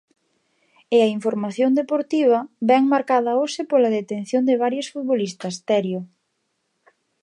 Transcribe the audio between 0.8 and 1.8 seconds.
E a información